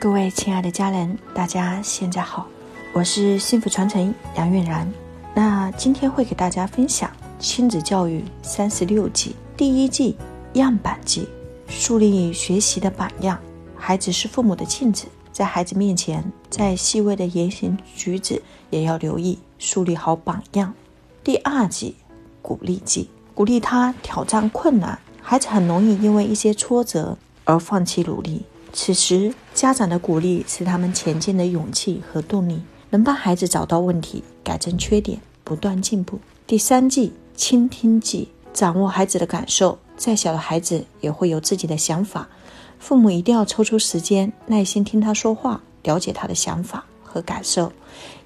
[0.00, 2.46] 各位亲爱的家人，大家现在好，
[2.94, 4.90] 我是幸福传承杨韵然。
[5.34, 10.16] 那今天会给大家分享亲子教育三十六计，第一计
[10.54, 11.28] 样板计，
[11.68, 13.38] 树立学习的榜样。
[13.76, 20.72] 孩子是父母的镜子，在孩子面前，在细微的言行举止也要留意，树立好榜样。
[21.22, 21.94] 第二计
[22.40, 24.98] 鼓励计，鼓励他挑战困难。
[25.20, 28.46] 孩子很容易因为一些挫折而放弃努力。
[28.72, 32.60] 此时，家长的鼓励是他们前进的勇气和动力，
[32.90, 36.18] 能帮孩子找到问题、改正缺点、不断进步。
[36.46, 39.78] 第三计，倾听计，掌握孩子的感受。
[39.96, 42.28] 再小的孩子也会有自己的想法，
[42.78, 47.70] 父母一定要抽出时间，耐心听他说话，了解他的想法和感受，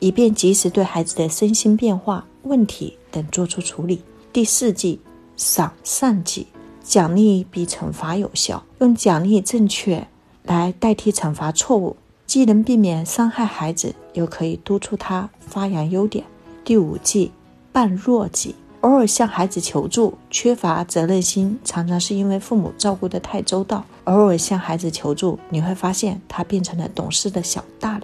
[0.00, 4.02] 以便及时对孩子的身心变化、问题等做出处理。
[4.32, 5.00] 第四计，
[5.36, 6.46] 赏善计，
[6.82, 10.06] 奖励比惩罚有效，用奖励正确。
[10.42, 11.96] 来代替惩罚错误，
[12.26, 16.24] 既能避免伤害孩子，又可以督促他发扬优点。
[16.64, 17.32] 第五计，
[17.72, 23.84] 扮弱计，偶尔向孩子求助，缺乏责任心，常常是因为父母照顾得太周到。
[24.04, 28.02] 偶尔向孩子求助，你会发现他变成了懂事的小大人。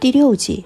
[0.00, 0.64] 第六计，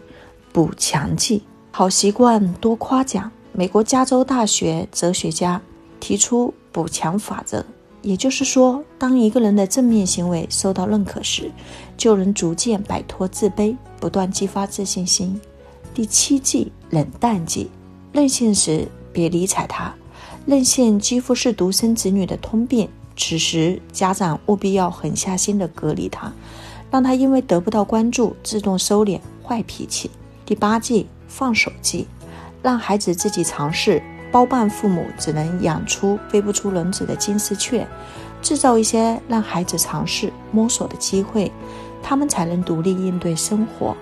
[0.53, 3.31] 补强计，好习惯多夸奖。
[3.53, 5.61] 美国加州大学哲学家
[6.01, 7.65] 提出补强法则。
[8.05, 11.51] 也就是说，当一个人的正面行为受到认可时，
[11.97, 15.41] 就能逐渐摆脱自卑，不断激发自信心。
[15.95, 17.71] 第七计，冷淡计，
[18.13, 19.95] 任性时别理睬他。
[20.45, 26.31] 任性几乎是独生子女的通病，此时家长务必要狠下心的隔离他，
[26.91, 30.11] 让他因为得不到关注，自动收敛坏脾气。
[30.45, 32.07] 第八计，放手计，
[32.63, 34.03] 让孩子自己尝试。
[34.35, 37.87] 包办父母只能养出飞不出轮子的金丝雀，
[38.43, 41.53] 制造一些让孩子尝试摸索的机会，
[42.03, 43.97] 他们才能独立应对生活。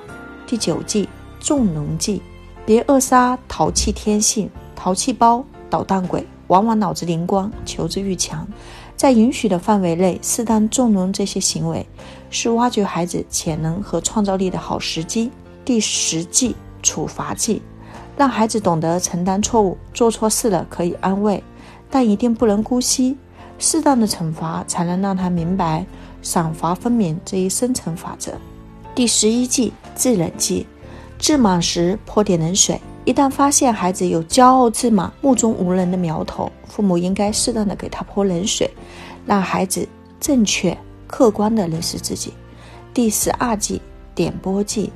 [0.46, 1.06] 第九计，
[1.38, 2.22] 纵容计，
[2.64, 4.48] 别扼杀淘气天性。
[4.74, 8.48] 淘气包、捣蛋鬼往往脑子灵光，求知欲强，
[8.96, 11.86] 在允许的范围内适当纵容这些行为，
[12.30, 15.30] 是挖掘孩子潜能和创造力的好时机。
[15.62, 17.60] 第十计，处罚计。
[18.16, 21.42] 让孩子懂得承担错误，做错事了可以安慰，
[21.90, 23.16] 但一定不能姑息。
[23.58, 25.86] 适当的惩罚才能让他明白
[26.20, 28.32] 赏罚分明这一生存法则。
[28.94, 30.66] 第十一计，制冷计，
[31.18, 32.80] 自满时泼点冷水。
[33.04, 38.70] 一旦发现孩子有骄傲自满、目中无人的苗头，父母应该适当的给他泼冷水，
[39.26, 39.88] 让孩子
[40.20, 42.32] 正确、客观的认识自己。
[42.92, 43.80] 第十二计，
[44.14, 44.92] 点拨计。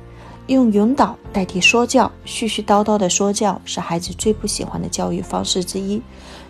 [0.47, 6.01] 用引导代替说教，絮絮叨叨的说教是孩子最不喜欢的教育方式之一。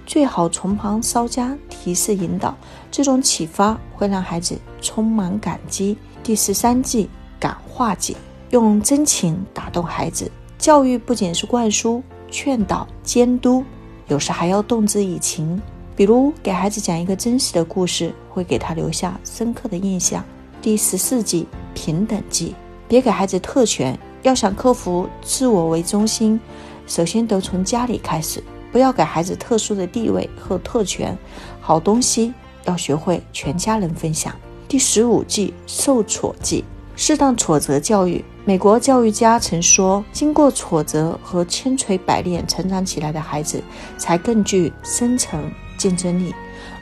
[0.05, 2.55] 最好从旁稍加提示引导，
[2.91, 5.97] 这种启发会让孩子充满感激。
[6.23, 7.09] 第十三计，
[7.39, 8.15] 感化计，
[8.51, 10.31] 用真情打动孩子。
[10.59, 13.63] 教育不仅是灌输、劝导、监督，
[14.07, 15.59] 有时还要动之以情。
[15.95, 20.23] 比如给孩子讲一个真实的故事，会给他留下深刻的印象。
[20.61, 22.53] 第十四计，平等计。
[22.87, 26.39] 别给孩子特权，要想克服自我为中心，
[26.87, 28.41] 首先得从家里开始。
[28.71, 31.17] 不要给孩子特殊的地位和特权，
[31.61, 32.33] 好东西
[32.65, 34.33] 要学会全家人分享。
[34.67, 36.63] 第十五计，受挫计，
[36.95, 38.23] 适当挫折教育。
[38.45, 43.63] 美国教育家曾说，经过挫折和千锤百炼成长起来的孩子，
[43.97, 46.33] 才更具深层竞争力。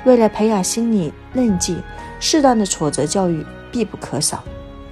[0.06, 1.82] 为了培养心理韧劲，
[2.20, 4.44] 适当的挫折教育必不可少。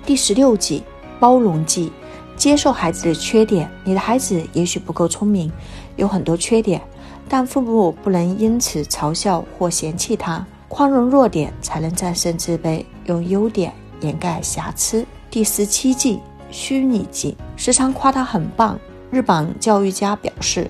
[0.06, 0.84] 第十六计。
[1.24, 1.90] 包容计，
[2.36, 3.72] 接受孩子的缺点。
[3.86, 5.50] 你的孩子也许不够聪明，
[5.96, 6.82] 有很多缺点，
[7.30, 10.46] 但父母不能因此嘲笑或嫌弃他。
[10.68, 15.06] 宽容弱点，才能战胜自卑，用优点掩盖瑕疵。
[15.32, 16.20] 第十七计，
[16.52, 18.78] 虚拟计，时常夸他很棒。
[19.10, 20.70] 日本教育家表示，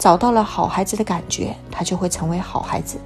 [0.00, 2.98] 找到了好孩子的感觉，他就会成为好孩子。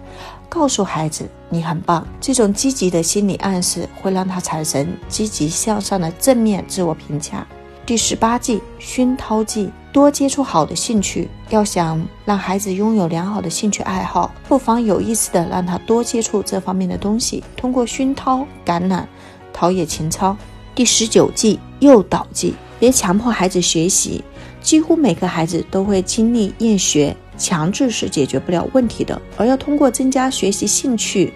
[0.48, 7.46] 告诉孩子你很棒，这种积极的心理暗示会让他产生积极向上的正面自我评价。
[7.84, 11.28] 第十八计，熏陶计，多接触好的兴趣。
[11.50, 19.08] 要想让孩子拥有良好的兴趣爱好，不妨有意识的让他多接触这方面的东西，通过熏陶、感染，
[19.52, 20.36] 陶冶情操。
[20.74, 24.24] 第十九计，诱导计，别强迫孩子学习。
[24.60, 27.16] 几乎每个孩子都会经历厌学。
[27.36, 31.32] 强制是解决不了问题的，而要通过增加学习兴趣、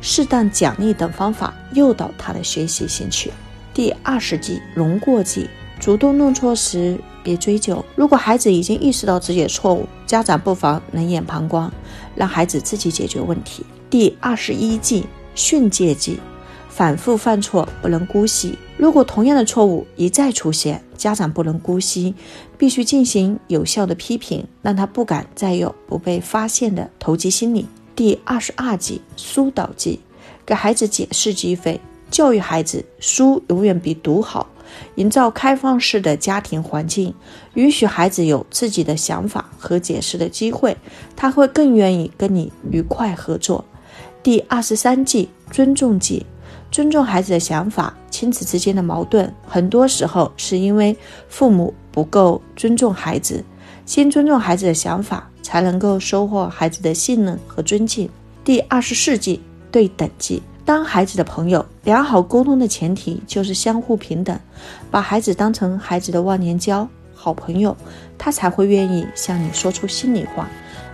[0.00, 3.30] 适当奖励等方法诱导他的学习兴趣。
[3.72, 5.48] 第二十计，容过计，
[5.78, 7.84] 主动弄错时别追究。
[7.94, 11.70] 如果孩子已经意识到自己的错误，家长不妨冷眼旁观，
[12.16, 13.64] 让孩子自己解决问题。
[13.88, 16.18] 第二十一计，训诫计，
[16.78, 18.56] 反复犯错不能姑息。
[18.76, 22.14] 如果同样的错误一再出现，家长不能姑息，
[22.56, 27.66] 必须进行有效的批评，让他不敢再有不被发现的投机心理。
[27.96, 29.98] 第二十二计，疏导计，
[30.46, 31.80] 给孩子解释机会。
[32.12, 34.46] 教育孩子，书永远比读好。
[34.94, 37.12] 营造开放式的家庭环境，
[37.54, 40.76] 允许孩子有自己的想法和解释的机会，
[41.16, 43.64] 他会更愿意跟你愉快合作。
[44.22, 46.24] 第二十三计，尊重计，
[46.70, 47.94] 尊重孩子的想法。
[48.10, 50.96] 亲子之间的矛盾，很多时候是因为
[51.28, 53.44] 父母不够尊重孩子。
[53.86, 58.10] 先尊重孩子的想法，才能够收获孩子的信任和尊敬。
[58.42, 60.42] 第二十四计，对等计。
[60.64, 64.36] 当孩子的朋友，良好沟通的前提就是相互平等，
[64.90, 67.76] 把孩子当成孩子的忘年交、好朋友，
[68.18, 70.48] 他才会愿意向你说出心里话。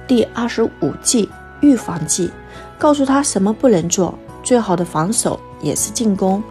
[0.06, 1.28] 第二十五计，
[1.62, 2.30] 预防计，
[2.78, 6.42] 告诉他什么不能做，最好的防守也是进攻。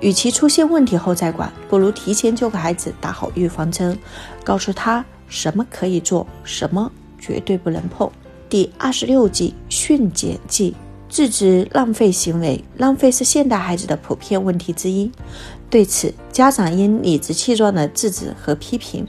[0.00, 3.98] 与其出现问题后再管，不如提前就给孩子打好预防针，
[4.42, 8.10] 告诉他什么可以做，什么绝对不能碰。
[8.48, 10.74] 第二十六计，训减计。
[11.08, 15.10] 制止浪费行为，浪费是现代孩子的普遍问题之一。
[15.68, 19.04] 对此，家长应理直气壮地制止和批评，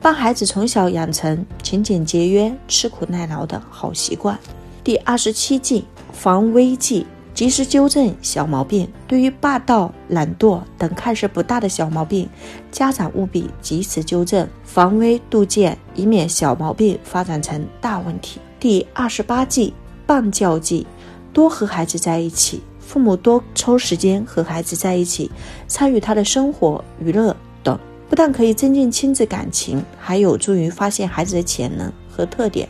[0.00, 4.36] 帮孩子从小养成勤俭节约、吃苦耐劳的好习惯。
[4.82, 7.06] 第二十七计，防微计，
[7.36, 8.90] 及时纠正小毛病。
[9.06, 12.26] 对于霸道、懒惰等看似不大的小毛病，
[12.72, 18.40] 家长务必及时纠正，防微杜渐，以免小毛病发展成大问题。
[18.58, 19.74] 第二十八计，
[20.06, 20.86] 棒教计。
[21.34, 25.30] 多和孩子在一起，父母多抽时间和孩子在一起，
[25.68, 27.78] 参与他的生活、娱乐等，
[28.08, 32.66] 不但可以增进亲子感情，还有助于发现孩子的潜能和特点。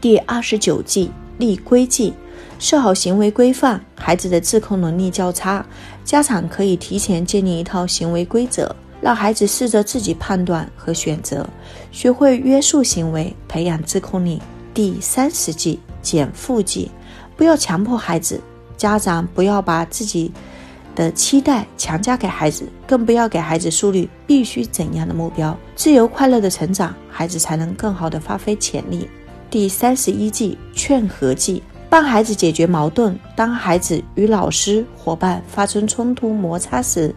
[0.00, 2.12] 第二十九计立规矩，
[2.58, 3.80] 设好行为规范。
[3.96, 5.64] 孩子的自控能力较差，
[6.04, 11.48] 家长可以提前建立一套行为规则，让孩子试着自己判断和选择，
[11.90, 14.40] 学会约束行为，培养自控力。
[14.72, 16.90] 第三十计减负计。
[17.36, 18.40] 不要强迫孩子，
[18.76, 20.30] 家长不要把自己
[20.94, 25.56] 的期待强加给孩子，更不要给孩子树立必须怎样的目标。
[25.74, 29.08] 自由快乐的成长，孩子才能更好的发挥潜力。
[29.50, 31.60] 第三十一计劝和计，
[31.94, 33.16] 帮孩子解决矛盾。
[33.36, 37.14] 当孩子与老师、伙伴发生冲突摩擦时，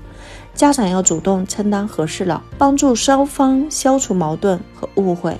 [0.53, 5.35] 家长要主动承担和事佬，帮助双方消除矛盾和误会，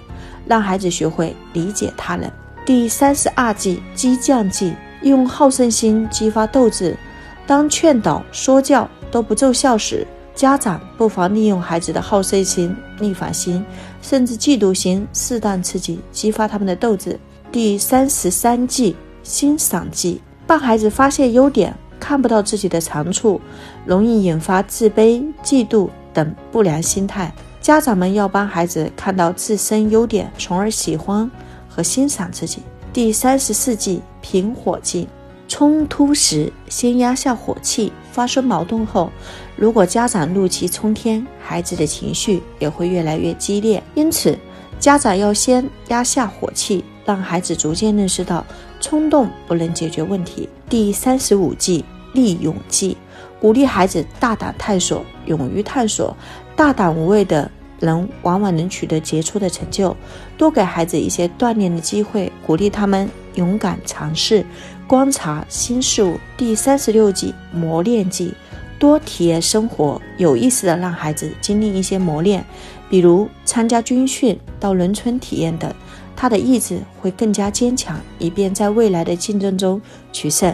[0.48, 2.34] 让孩子学会理解他人。
[2.66, 4.74] 第三十二计激将计，
[5.04, 6.98] 用好胜心激发斗志。
[7.45, 10.04] 当劝导、说教都不奏效时，
[10.34, 13.63] 家长不妨利用孩子的好胜心、逆反心，
[14.01, 17.19] 甚至嫉妒心，适当刺激，激发他们的斗志。
[17.51, 18.95] 第三十三计
[19.27, 23.41] 欣赏计，帮孩子发现优点，看不到自己的长处，
[23.85, 27.31] 容易引发自卑、嫉妒等不良心态。
[27.59, 31.29] 家长们要帮孩子看到自身优点，从而喜欢。
[31.69, 32.63] 和欣赏自己。
[32.91, 35.07] 第三十四计平火计，
[35.47, 39.12] 冲突时先压下火气，发生矛盾后，
[39.56, 43.83] 如果家长怒气冲天，孩子的情绪也会越来越激烈。
[43.94, 44.35] 因此，
[44.79, 48.44] 家长要先压下火气，让孩子逐渐认识到
[48.79, 50.47] 冲动不能解决问题。
[50.69, 51.83] 第三十五计
[52.13, 52.97] 利勇计，
[53.39, 56.15] 鼓励孩子大胆探索，勇于探索，
[56.55, 57.50] 大胆无畏的。
[57.79, 59.96] 人往往能取得杰出的成就，
[60.36, 64.43] 多给孩子一些锻炼的机会，鼓励他们勇敢尝试，
[64.88, 66.19] 观察新事物。
[66.36, 68.34] 第三十六计磨练计，
[68.79, 72.43] 多体验生活，有意识的让孩子经历一些磨练，
[72.89, 75.72] 比如参加军训、到农村体验等，
[76.17, 79.79] 他的意志会更加坚强，以便在未来的竞争中
[80.12, 80.53] 取胜。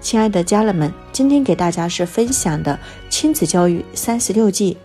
[0.00, 2.78] 亲爱的家人们，今天给大家是分享的
[3.10, 4.76] 亲子教育三十六计。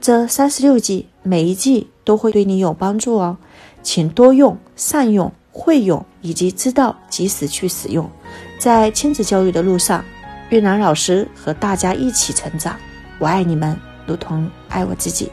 [0.00, 3.36] 这三十六计，每一计都会对你有帮助哦，
[3.82, 8.10] 请多用、善用、会用以及知道及时去使用。
[8.58, 10.02] 在亲子教育的路上，
[10.48, 12.76] 月兰老师和大家一起成长。
[13.18, 13.76] 我爱你们，
[14.06, 15.30] 如同爱我自己。